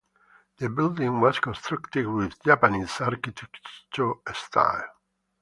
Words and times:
The 0.57 0.67
building 0.67 1.19
was 1.21 1.37
constructed 1.37 2.07
with 2.07 2.41
Japanese 2.41 2.99
architecture 3.01 4.13
style. 4.33 4.85